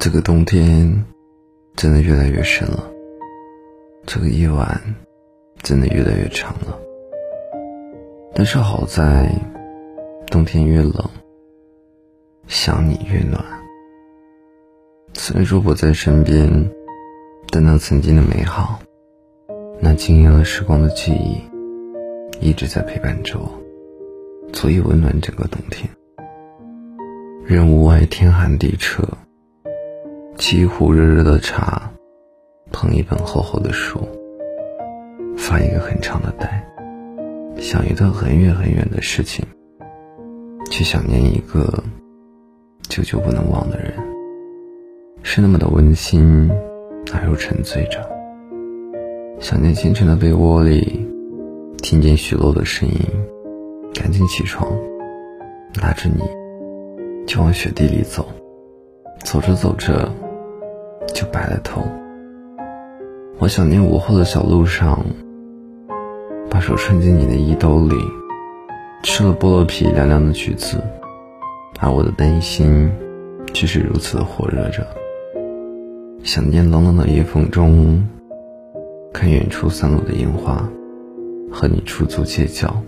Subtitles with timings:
[0.00, 1.04] 这个冬天
[1.74, 2.88] 真的越来越深了，
[4.06, 4.80] 这个夜晚
[5.60, 6.78] 真的越来越长了。
[8.32, 9.28] 但是好在，
[10.28, 10.92] 冬天越冷，
[12.46, 13.44] 想你越暖。
[15.14, 16.48] 虽然说不在身边，
[17.50, 18.78] 但那曾经的美好，
[19.80, 21.42] 那惊艳了时光的记忆，
[22.40, 23.50] 一直在陪伴着我，
[24.52, 25.90] 足以温暖整个冬天。
[27.44, 29.02] 任屋外天寒地彻。
[30.38, 31.90] 沏一壶热热的茶，
[32.70, 33.98] 捧一本厚厚的书，
[35.36, 36.64] 发一个很长的呆，
[37.58, 39.44] 想一段很远很远的事情，
[40.70, 41.82] 去想念一个
[42.88, 43.92] 久久不能忘的人，
[45.24, 46.48] 是那么的温馨
[47.12, 48.08] 而又沉醉着。
[49.40, 51.04] 想念清晨的被窝里，
[51.82, 52.96] 听见许多的声音，
[53.92, 54.70] 赶紧起床，
[55.82, 56.22] 拉着你
[57.26, 58.24] 就往雪地里走，
[59.24, 60.08] 走着走着。
[61.14, 61.82] 就白了头。
[63.38, 65.04] 我想念午后的小路上，
[66.50, 67.96] 把手伸进你的衣兜里，
[69.02, 70.82] 吃了菠萝皮凉凉的橘子，
[71.78, 72.90] 而我的内心
[73.54, 74.86] 却是如此的火热着。
[76.24, 78.04] 想念冷冷的夜风中，
[79.12, 80.68] 看远处散落的樱花，
[81.50, 82.82] 和你驻足街角，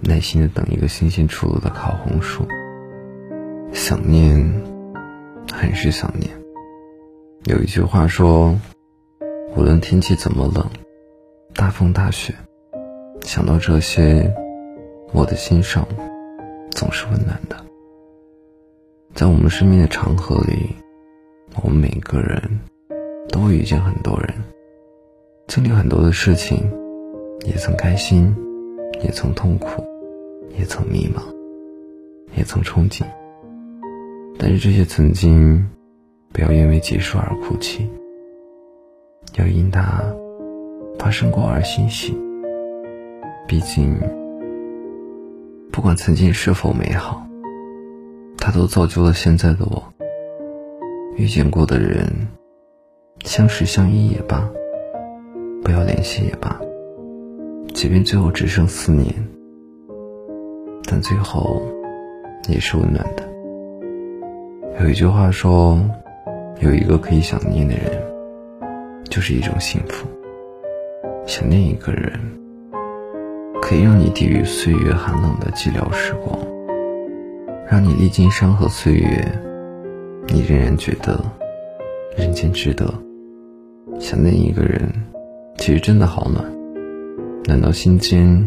[0.00, 2.44] 耐心的等一个新鲜出炉的烤红薯。
[3.72, 4.52] 想念，
[5.52, 6.39] 很是想念。
[7.46, 8.54] 有一句话说，
[9.56, 10.62] 无论天气怎么冷，
[11.54, 12.34] 大风大雪，
[13.22, 14.30] 想到这些，
[15.12, 15.88] 我的心上
[16.72, 17.56] 总是温暖的。
[19.14, 20.76] 在我们生命的长河里，
[21.62, 22.60] 我们每个人
[23.30, 24.34] 都遇见很多人，
[25.46, 26.70] 经历很多的事情，
[27.46, 28.36] 也曾开心，
[29.02, 29.82] 也曾痛苦，
[30.58, 31.22] 也曾迷茫，
[32.36, 33.02] 也曾憧憬。
[34.38, 35.66] 但是这些曾经。
[36.32, 37.90] 不要因为结束而哭泣，
[39.36, 40.00] 要因它
[40.96, 42.16] 发生过而欣喜。
[43.48, 43.98] 毕竟，
[45.72, 47.26] 不管曾经是否美好，
[48.38, 49.82] 它都造就了现在的我。
[51.16, 52.06] 遇见过的人，
[53.24, 54.48] 相识相依也罢，
[55.64, 56.60] 不要联系也罢，
[57.74, 59.12] 即便最后只剩思念，
[60.88, 61.60] 但最后
[62.48, 63.28] 也是温暖的。
[64.80, 65.76] 有一句话说。
[66.60, 67.90] 有一个可以想念的人，
[69.08, 70.06] 就是一种幸福。
[71.26, 72.12] 想念一个人，
[73.62, 76.38] 可以让你抵御岁月寒冷的寂寥时光，
[77.66, 79.26] 让你历经山河岁月，
[80.26, 81.18] 你仍然觉得
[82.14, 82.92] 人间值得。
[83.98, 84.86] 想念一个人，
[85.56, 86.44] 其实真的好暖。
[87.44, 88.46] 暖到心间，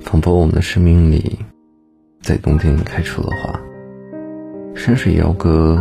[0.00, 1.38] 仿佛我们的生命里，
[2.20, 3.60] 在冬天开出了花。
[4.74, 5.80] 山水谣歌。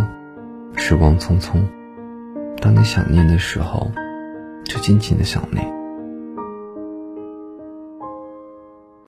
[0.76, 1.62] 时光匆匆，
[2.62, 3.92] 当你想念的时候，
[4.66, 5.79] 就尽情的想念。